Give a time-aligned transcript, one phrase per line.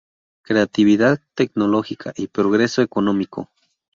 [0.43, 3.51] Creatividad tecnológica y progreso económico".